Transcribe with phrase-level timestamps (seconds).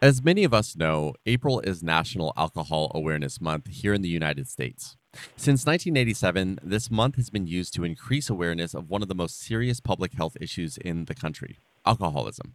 [0.00, 4.46] As many of us know, April is National Alcohol Awareness Month here in the United
[4.46, 4.96] States.
[5.36, 9.40] Since 1987, this month has been used to increase awareness of one of the most
[9.40, 12.54] serious public health issues in the country alcoholism.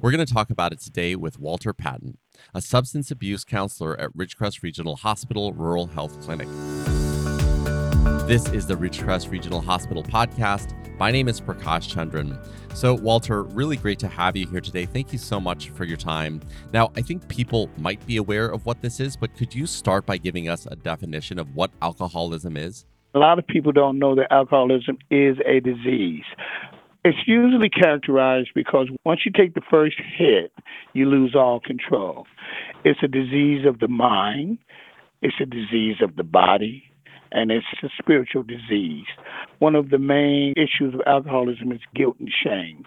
[0.00, 2.18] We're going to talk about it today with Walter Patton,
[2.52, 6.48] a substance abuse counselor at Ridgecrest Regional Hospital Rural Health Clinic.
[8.26, 10.72] This is the Ridgecrest Regional Hospital podcast.
[10.98, 12.42] My name is Prakash Chandran.
[12.74, 14.86] So, Walter, really great to have you here today.
[14.86, 16.40] Thank you so much for your time.
[16.72, 20.06] Now, I think people might be aware of what this is, but could you start
[20.06, 22.86] by giving us a definition of what alcoholism is?
[23.14, 26.24] A lot of people don't know that alcoholism is a disease.
[27.04, 30.50] It's usually characterized because once you take the first hit,
[30.94, 32.26] you lose all control.
[32.86, 34.56] It's a disease of the mind,
[35.20, 36.84] it's a disease of the body,
[37.34, 39.06] and it's a spiritual disease.
[39.58, 42.84] One of the main issues of alcoholism is guilt and shame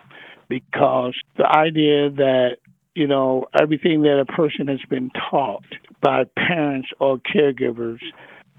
[0.49, 2.57] because the idea that
[2.95, 5.65] you know everything that a person has been taught
[6.01, 7.99] by parents or caregivers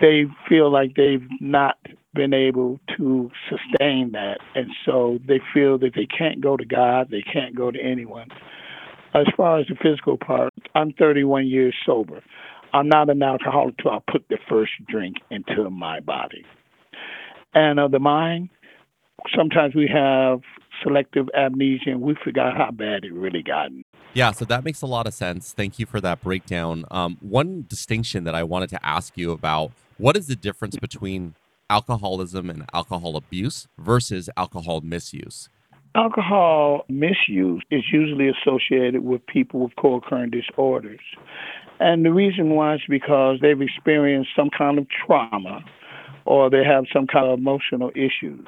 [0.01, 1.77] they feel like they've not
[2.15, 7.09] been able to sustain that and so they feel that they can't go to God,
[7.11, 8.29] they can't go to anyone.
[9.15, 12.23] As far as the physical part, I'm 31 years sober.
[12.73, 16.45] I'm not an alcoholic until I put the first drink into my body.
[17.55, 18.51] And of the mind,
[19.35, 20.41] sometimes we have
[20.83, 23.83] selective amnesia and we forgot how bad it really gotten.
[24.15, 25.53] Yeah, so that makes a lot of sense.
[25.53, 26.85] Thank you for that breakdown.
[26.91, 31.35] Um, one distinction that I wanted to ask you about what is the difference between
[31.71, 35.49] alcoholism and alcohol abuse versus alcohol misuse?
[35.95, 41.01] Alcohol misuse is usually associated with people with co occurring disorders.
[41.81, 45.65] And the reason why is because they've experienced some kind of trauma
[46.29, 48.47] or they have some kind of emotional issues.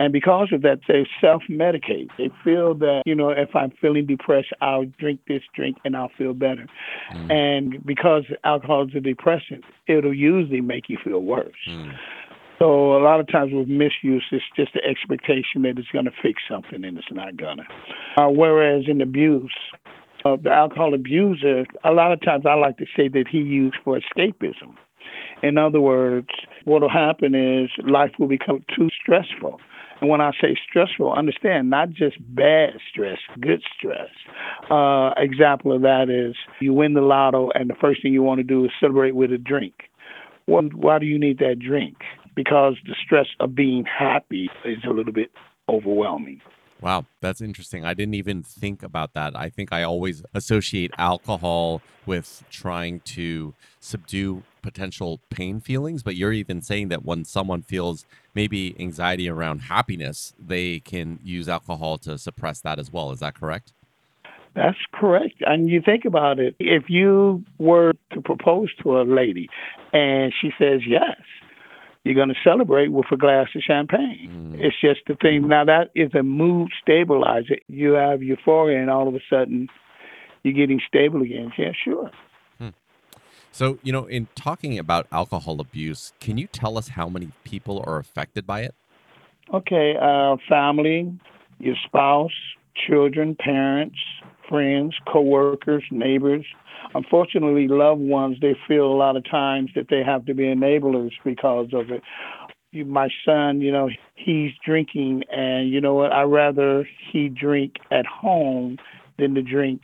[0.00, 2.08] And because of that, they self medicate.
[2.18, 6.10] They feel that, you know, if I'm feeling depressed, I'll drink this drink and I'll
[6.18, 6.66] feel better.
[7.14, 7.32] Mm.
[7.32, 11.54] And because alcohol is a depressant, it'll usually make you feel worse.
[11.68, 11.92] Mm.
[12.58, 16.10] So a lot of times with misuse, it's just the expectation that it's going to
[16.22, 17.62] fix something and it's not gonna.
[18.18, 19.54] Uh, whereas in abuse,
[20.24, 23.76] uh, the alcohol abuser, a lot of times I like to say that he used
[23.84, 24.74] for escapism.
[25.42, 26.28] In other words,
[26.64, 29.60] what will happen is life will become too stressful.
[30.00, 34.08] And when I say stressful, understand not just bad stress, good stress.
[34.70, 38.38] Uh, example of that is you win the lotto, and the first thing you want
[38.38, 39.74] to do is celebrate with a drink.
[40.46, 41.96] Well, why do you need that drink?
[42.34, 45.30] because the stress of being happy is a little bit
[45.68, 46.40] overwhelming.
[46.82, 47.84] Wow, that's interesting.
[47.84, 49.36] I didn't even think about that.
[49.36, 56.32] I think I always associate alcohol with trying to subdue potential pain feelings, but you're
[56.32, 62.16] even saying that when someone feels maybe anxiety around happiness, they can use alcohol to
[62.16, 63.10] suppress that as well.
[63.10, 63.72] Is that correct?
[64.54, 65.36] That's correct.
[65.40, 69.48] And you think about it, if you were to propose to a lady
[69.92, 71.20] and she says yes,
[72.04, 74.54] you're going to celebrate with a glass of champagne.
[74.54, 74.60] Mm.
[74.60, 75.46] It's just the thing.
[75.48, 77.56] Now, that is a mood stabilizer.
[77.68, 79.68] You have euphoria, and all of a sudden,
[80.42, 81.52] you're getting stable again.
[81.58, 82.10] Yeah, sure.
[82.58, 82.68] Hmm.
[83.52, 87.82] So, you know, in talking about alcohol abuse, can you tell us how many people
[87.86, 88.74] are affected by it?
[89.52, 91.12] Okay, uh, family,
[91.58, 92.32] your spouse,
[92.86, 93.98] children, parents,
[94.48, 96.46] friends, coworkers, neighbors,
[96.94, 101.12] unfortunately, loved ones, they feel a lot of times that they have to be enablers
[101.24, 102.02] because of it.
[102.86, 106.12] My son, you know, he's drinking, and you know what?
[106.12, 108.78] I'd rather he drink at home
[109.18, 109.82] than to drink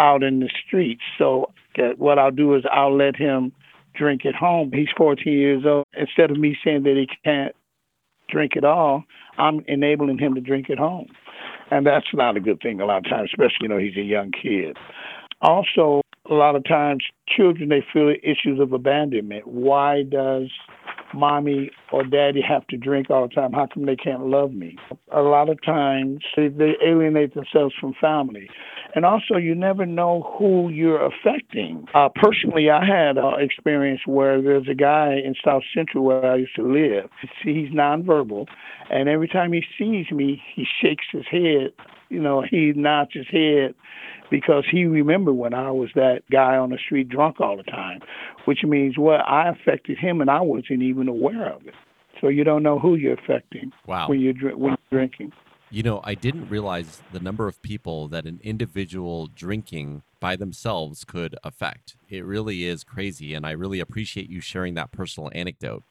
[0.00, 1.02] out in the streets.
[1.16, 3.52] So, uh, what I'll do is I'll let him
[3.94, 4.70] drink at home.
[4.72, 5.84] He's 14 years old.
[5.96, 7.54] Instead of me saying that he can't
[8.28, 9.04] drink at all,
[9.38, 11.06] I'm enabling him to drink at home.
[11.70, 14.02] And that's not a good thing a lot of times, especially, you know, he's a
[14.02, 14.76] young kid.
[15.40, 19.46] Also, a lot of times children they feel issues of abandonment.
[19.46, 20.50] Why does
[21.12, 23.52] mommy or daddy have to drink all the time?
[23.52, 24.76] How come they can't love me?
[25.12, 28.48] A lot of times they, they alienate themselves from family.
[28.94, 31.86] And also, you never know who you're affecting.
[31.94, 36.36] Uh, personally, I had an experience where there's a guy in South Central where I
[36.36, 37.10] used to live.
[37.42, 38.46] See, he's nonverbal,
[38.90, 41.72] and every time he sees me, he shakes his head.
[42.08, 43.74] You know, he nods his head
[44.30, 48.00] because he remembered when I was that guy on the street drunk all the time,
[48.44, 51.74] which means what well, I affected him and I wasn't even aware of it.
[52.20, 54.08] So you don't know who you're affecting wow.
[54.08, 55.32] when you're when you're drinking.
[55.74, 61.04] You know, I didn't realize the number of people that an individual drinking by themselves
[61.04, 61.96] could affect.
[62.08, 65.82] It really is crazy, and I really appreciate you sharing that personal anecdote.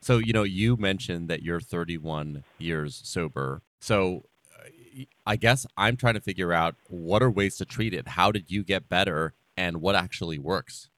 [0.00, 3.62] So, you know, you mentioned that you're 31 years sober.
[3.80, 4.26] So,
[4.56, 8.06] uh, I guess I'm trying to figure out what are ways to treat it.
[8.06, 10.90] How did you get better and what actually works?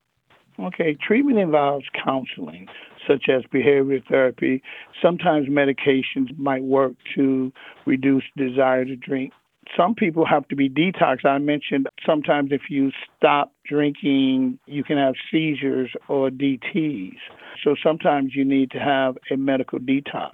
[0.59, 2.69] Okay, treatment involves counseling,
[3.07, 4.63] such as behavior therapy.
[5.01, 7.53] Sometimes medications might work to
[7.87, 9.33] reduce desire to drink.
[9.77, 11.25] Some people have to be detoxed.
[11.25, 17.17] I mentioned sometimes if you stop drinking, you can have seizures or DTs.
[17.65, 20.33] So sometimes you need to have a medical detox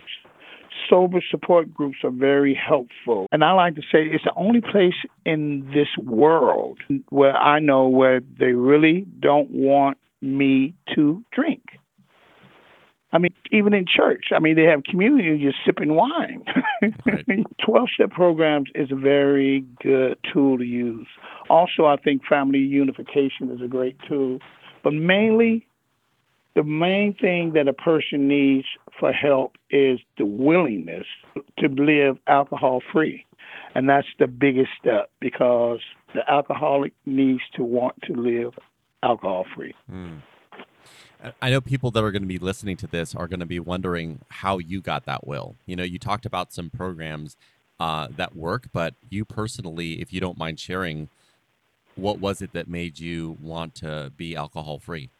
[0.88, 3.26] sober support groups are very helpful.
[3.32, 4.94] And I like to say it's the only place
[5.24, 6.78] in this world
[7.08, 11.62] where I know where they really don't want me to drink.
[13.12, 16.44] I mean, even in church, I mean, they have community, you're sipping wine.
[17.64, 21.06] 12 step programs is a very good tool to use.
[21.50, 24.38] Also, I think family unification is a great tool.
[24.82, 25.66] But mainly,
[26.54, 28.66] the main thing that a person needs
[28.98, 31.06] for help is the willingness
[31.58, 33.26] to live alcohol free.
[33.74, 35.80] And that's the biggest step because
[36.14, 38.54] the alcoholic needs to want to live
[39.02, 39.74] alcohol free.
[39.90, 40.22] Mm.
[41.40, 43.60] I know people that are going to be listening to this are going to be
[43.60, 45.56] wondering how you got that will.
[45.66, 47.36] You know, you talked about some programs
[47.78, 51.08] uh, that work, but you personally, if you don't mind sharing,
[51.96, 55.10] what was it that made you want to be alcohol free?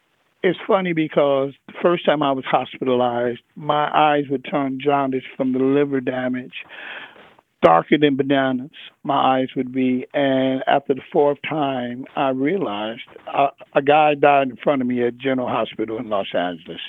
[0.43, 5.52] It's funny because the first time I was hospitalized, my eyes would turn jaundice from
[5.52, 6.55] the liver damage,
[7.62, 8.70] darker than bananas.
[9.05, 14.50] My eyes would be, and after the fourth time, I realized uh, a guy died
[14.50, 16.81] in front of me at General Hospital in Los Angeles,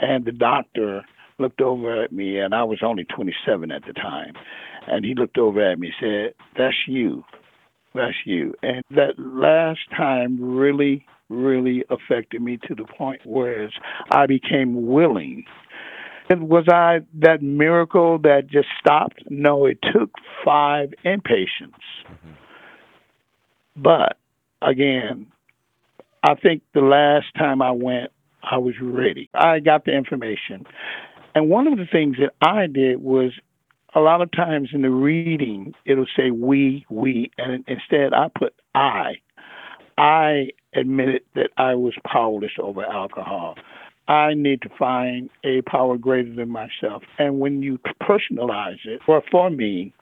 [0.00, 1.02] and the doctor
[1.38, 4.32] looked over at me, and I was only 27 at the time,
[4.86, 7.24] and he looked over at me and said, "That's you."
[7.94, 8.54] That's you.
[8.62, 13.68] And that last time really really affected me to the point where
[14.12, 15.44] I became willing.
[16.28, 19.22] And was I that miracle that just stopped?
[19.30, 20.10] No, it took
[20.44, 21.82] five inpatients.
[22.04, 22.32] Mm-hmm.
[23.76, 24.18] But
[24.62, 25.26] again,
[26.22, 28.10] I think the last time I went,
[28.42, 29.28] I was ready.
[29.34, 30.64] I got the information.
[31.34, 33.32] And one of the things that I did was
[33.94, 38.54] a lot of times in the reading, it'll say we, we, and instead I put
[38.74, 39.16] I.
[39.98, 43.56] I admitted that I was powerless over alcohol.
[44.08, 47.02] I need to find a power greater than myself.
[47.18, 49.92] And when you personalize it, or for me,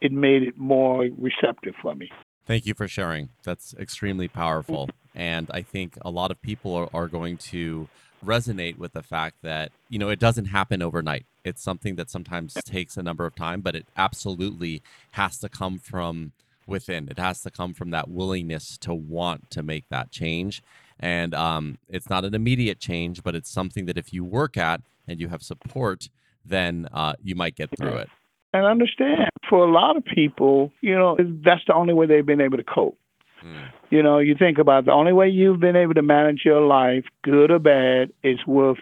[0.00, 2.08] it made it more receptive for me.
[2.46, 3.30] Thank you for sharing.
[3.42, 4.88] That's extremely powerful.
[5.14, 7.88] And I think a lot of people are, are going to
[8.24, 11.26] resonate with the fact that, you know, it doesn't happen overnight.
[11.44, 14.82] It's something that sometimes takes a number of time, but it absolutely
[15.12, 16.32] has to come from
[16.66, 17.08] within.
[17.08, 20.62] It has to come from that willingness to want to make that change.
[21.00, 24.80] And um, it's not an immediate change, but it's something that if you work at
[25.06, 26.08] and you have support,
[26.44, 28.08] then uh, you might get through it.
[28.52, 32.40] And understand, for a lot of people, you know, that's the only way they've been
[32.40, 32.98] able to cope.
[33.44, 33.68] Mm.
[33.90, 36.60] You know, you think about it, the only way you've been able to manage your
[36.62, 38.78] life, good or bad, is with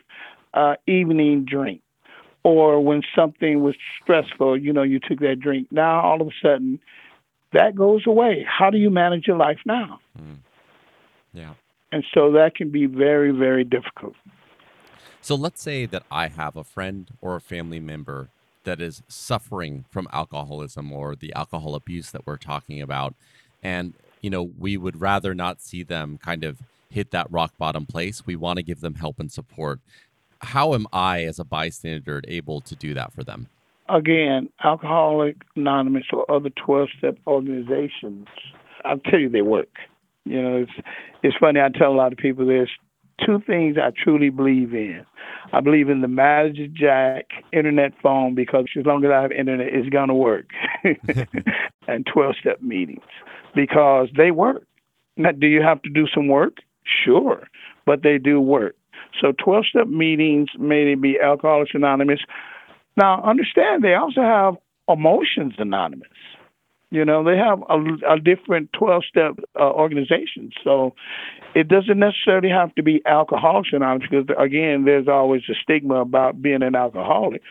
[0.54, 1.82] uh, evening drink.
[2.44, 5.66] Or when something was stressful, you know, you took that drink.
[5.72, 6.78] Now all of a sudden,
[7.52, 8.46] that goes away.
[8.48, 9.98] How do you manage your life now?
[10.16, 10.38] Mm.
[11.32, 11.54] Yeah.
[11.92, 14.14] And so that can be very, very difficult.
[15.20, 18.28] So let's say that I have a friend or a family member
[18.64, 23.14] that is suffering from alcoholism or the alcohol abuse that we're talking about.
[23.62, 26.58] And, you know, we would rather not see them kind of
[26.90, 28.26] hit that rock bottom place.
[28.26, 29.80] We want to give them help and support.
[30.40, 33.48] How am I, as a bystander, able to do that for them?
[33.88, 38.26] again, Alcoholic Anonymous or other 12 step organizations,
[38.84, 39.68] I'll tell you they work.
[40.26, 40.86] You know, it's
[41.22, 41.60] it's funny.
[41.60, 42.70] I tell a lot of people there's
[43.24, 45.04] two things I truly believe in.
[45.52, 49.68] I believe in the Magic Jack internet phone because as long as I have internet,
[49.72, 50.46] it's going to work.
[51.88, 53.04] and 12 step meetings
[53.54, 54.66] because they work.
[55.16, 56.58] Now, do you have to do some work?
[57.04, 57.46] Sure,
[57.86, 58.76] but they do work.
[59.20, 62.20] So 12 step meetings, may be Alcoholics Anonymous,
[62.96, 64.54] now, understand they also have
[64.88, 66.08] Emotions Anonymous.
[66.96, 70.50] You know, they have a, a different 12 step uh, organization.
[70.64, 70.94] So
[71.54, 76.40] it doesn't necessarily have to be Alcoholics Anonymous because, again, there's always a stigma about
[76.40, 77.42] being an alcoholic.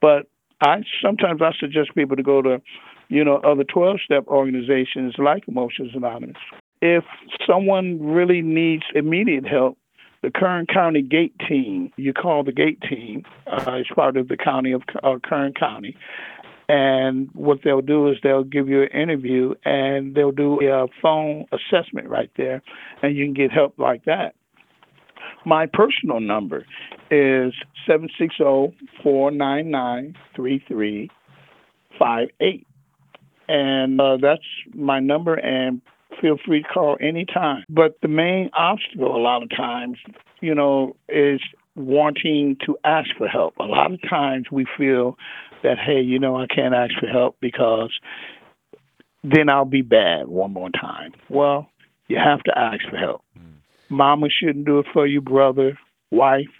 [0.00, 0.28] But
[0.60, 2.62] I sometimes I suggest people to go to,
[3.08, 6.36] you know, other 12 step organizations like Emotions Anonymous.
[6.80, 7.02] If
[7.44, 9.78] someone really needs immediate help,
[10.22, 11.92] the Kern County Gate Team.
[11.96, 13.24] You call the Gate Team.
[13.50, 15.96] Uh, it's part of the county of uh, Kern County.
[16.72, 21.44] And what they'll do is they'll give you an interview and they'll do a phone
[21.52, 22.62] assessment right there,
[23.02, 24.34] and you can get help like that.
[25.44, 26.64] My personal number
[27.10, 27.52] is
[27.86, 32.66] 760 499 3358.
[33.48, 34.40] And uh, that's
[34.72, 35.34] my number.
[35.34, 35.82] And
[36.22, 37.64] feel free to call anytime.
[37.68, 39.98] But the main obstacle, a lot of times,
[40.40, 41.42] you know, is
[41.76, 43.58] wanting to ask for help.
[43.58, 45.18] A lot of times we feel
[45.62, 47.90] that, hey, you know, I can't ask for help because
[49.22, 51.12] then I'll be bad one more time.
[51.28, 51.68] Well,
[52.08, 53.22] you have to ask for help.
[53.38, 53.54] Mm.
[53.88, 55.78] Mama shouldn't do it for you, brother,
[56.10, 56.50] wife.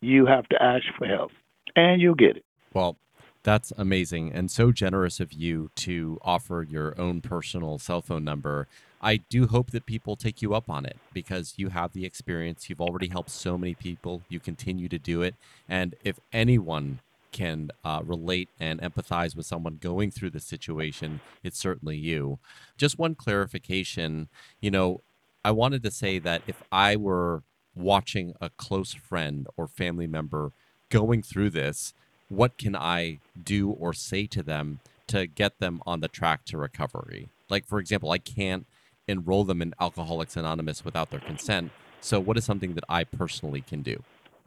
[0.00, 1.30] You have to ask for help,
[1.74, 2.44] and you'll get it.
[2.72, 2.96] Well,
[3.42, 8.66] that's amazing and so generous of you to offer your own personal cell phone number.
[9.02, 12.70] I do hope that people take you up on it because you have the experience.
[12.70, 14.22] You've already helped so many people.
[14.30, 15.34] You continue to do it.
[15.68, 17.00] And if anyone
[17.34, 22.38] can uh, relate and empathize with someone going through the situation, it's certainly you.
[22.78, 24.28] Just one clarification
[24.60, 25.02] you know,
[25.44, 27.42] I wanted to say that if I were
[27.74, 30.52] watching a close friend or family member
[30.90, 31.92] going through this,
[32.28, 36.56] what can I do or say to them to get them on the track to
[36.56, 37.28] recovery?
[37.50, 38.66] Like, for example, I can't
[39.06, 41.72] enroll them in Alcoholics Anonymous without their consent.
[42.00, 44.02] So, what is something that I personally can do?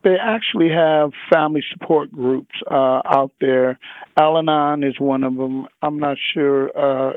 [0.07, 3.77] They actually have family support groups uh, out there.
[4.17, 5.67] Al Anon is one of them.
[5.81, 7.13] I'm not sure uh,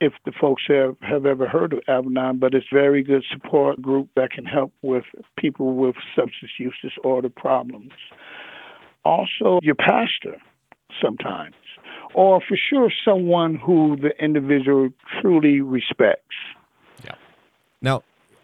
[0.00, 3.22] if the folks have, have ever heard of Al Anon, but it's a very good
[3.32, 5.04] support group that can help with
[5.38, 7.92] people with substance use disorder problems
[9.04, 10.36] also your pastor
[11.02, 11.54] sometimes,
[12.14, 14.90] or for sure someone who the individual
[15.20, 16.34] truly respects.
[17.04, 17.14] Yeah.
[17.80, 18.02] Now,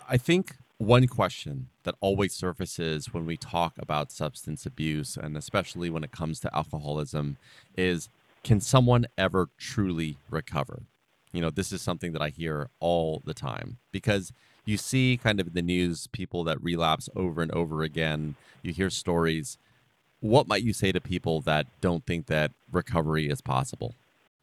[0.08, 5.90] I think one question that always surfaces when we talk about substance abuse, and especially
[5.90, 7.36] when it comes to alcoholism,
[7.76, 8.08] is
[8.44, 10.82] can someone ever truly recover?
[11.32, 14.32] You know, this is something that I hear all the time because
[14.64, 18.36] you see kind of in the news people that relapse over and over again.
[18.62, 19.58] You hear stories
[20.20, 23.94] what might you say to people that don't think that recovery is possible?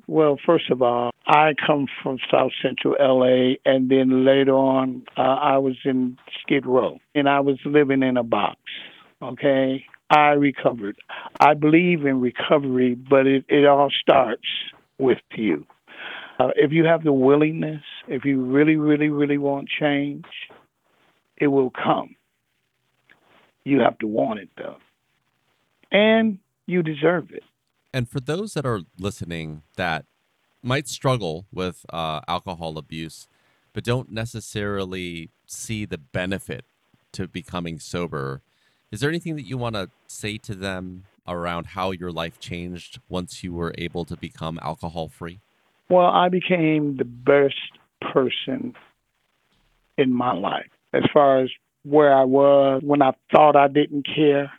[0.08, 5.22] Well, first of all, I come from South Central LA, and then later on, uh,
[5.22, 8.60] I was in Skid Row, and I was living in a box.
[9.22, 10.98] Okay, I recovered.
[11.40, 14.48] I believe in recovery, but it, it all starts
[14.98, 15.66] with you.
[16.40, 20.26] Uh, if you have the willingness, if you really, really, really want change,
[21.38, 22.16] it will come.
[23.64, 24.78] You have to want it, though
[25.94, 27.44] and you deserve it.
[27.94, 30.06] And for those that are listening that
[30.64, 33.28] might struggle with uh, alcohol abuse,
[33.74, 36.66] but don't necessarily see the benefit
[37.12, 38.42] to becoming sober,
[38.92, 43.00] is there anything that you want to say to them around how your life changed
[43.08, 45.40] once you were able to become alcohol free?
[45.90, 47.56] Well, I became the best
[48.02, 48.76] person
[49.98, 51.50] in my life as far as
[51.84, 54.52] where I was when I thought I didn't care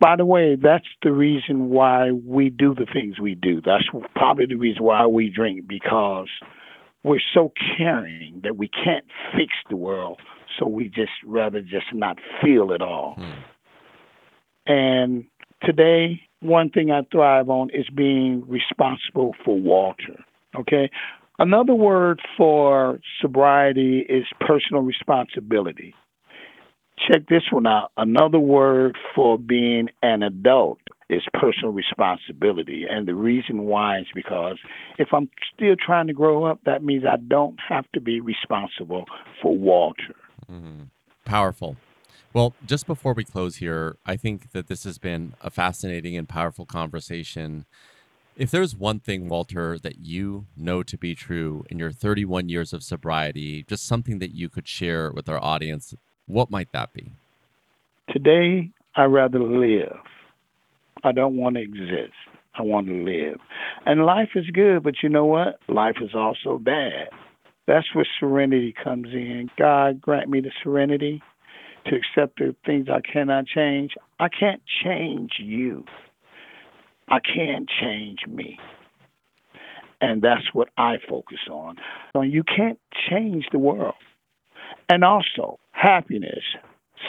[0.00, 3.60] by the way, that's the reason why we do the things we do.
[3.60, 3.84] That's
[4.16, 6.28] probably the reason why we drink because
[7.04, 9.04] we're so caring that we can't
[9.36, 10.18] fix the world,
[10.58, 13.14] so we just rather just not feel it all.
[13.16, 14.72] Hmm.
[14.72, 15.24] And
[15.62, 20.24] today, one thing I thrive on is being responsible for Walter.
[20.58, 20.90] Okay?
[21.38, 25.94] Another word for sobriety is personal responsibility
[27.08, 27.92] check this one out.
[27.96, 30.78] Another word for being an adult
[31.08, 32.84] is personal responsibility.
[32.88, 34.58] And the reason why is because
[34.98, 39.04] if I'm still trying to grow up, that means I don't have to be responsible
[39.42, 40.14] for Walter.
[40.50, 40.84] Mm-hmm.
[41.24, 41.76] Powerful.
[42.32, 46.28] Well, just before we close here, I think that this has been a fascinating and
[46.28, 47.66] powerful conversation.
[48.36, 52.72] If there's one thing, Walter, that you know to be true in your 31 years
[52.72, 55.92] of sobriety, just something that you could share with our audience
[56.30, 57.10] what might that be?
[58.10, 59.96] Today, I rather live.
[61.04, 62.14] I don't want to exist.
[62.54, 63.38] I want to live.
[63.86, 65.58] And life is good, but you know what?
[65.68, 67.08] Life is also bad.
[67.66, 69.48] That's where serenity comes in.
[69.56, 71.22] God grant me the serenity
[71.86, 73.92] to accept the things I cannot change.
[74.18, 75.84] I can't change you.
[77.08, 78.58] I can't change me.
[80.00, 81.76] And that's what I focus on.
[82.14, 83.94] You can't change the world.
[84.88, 86.42] And also, happiness.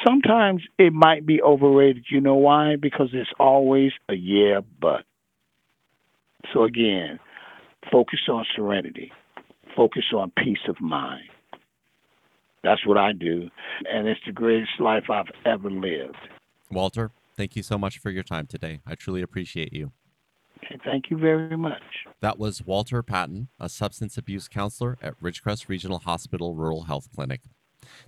[0.05, 2.05] Sometimes it might be overrated.
[2.09, 2.75] You know why?
[2.81, 5.03] Because it's always a yeah, but.
[6.53, 7.19] So again,
[7.91, 9.11] focus on serenity,
[9.75, 11.23] focus on peace of mind.
[12.63, 13.49] That's what I do.
[13.91, 16.17] And it's the greatest life I've ever lived.
[16.71, 18.81] Walter, thank you so much for your time today.
[18.87, 19.91] I truly appreciate you.
[20.63, 21.81] Okay, thank you very much.
[22.21, 27.41] That was Walter Patton, a substance abuse counselor at Ridgecrest Regional Hospital Rural Health Clinic.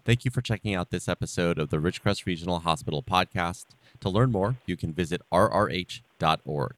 [0.05, 3.65] Thank you for checking out this episode of the Ridgecrest Regional Hospital podcast.
[4.01, 6.75] To learn more, you can visit rrh.org.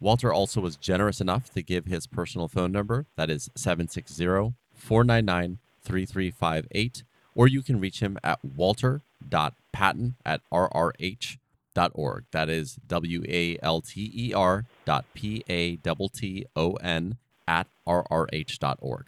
[0.00, 5.58] Walter also was generous enough to give his personal phone number, that is 760 499
[5.84, 12.24] 3358, or you can reach him at walter.patton at rrh.org.
[12.32, 17.16] That is W A L T E R dot P A T T O N
[17.46, 19.06] at rrh.org.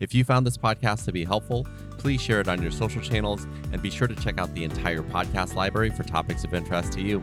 [0.00, 1.66] If you found this podcast to be helpful,
[1.98, 5.02] please share it on your social channels and be sure to check out the entire
[5.02, 7.22] podcast library for topics of interest to you.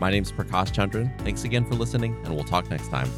[0.00, 1.16] My name is Prakash Chandran.
[1.20, 3.08] Thanks again for listening, and we'll talk next time.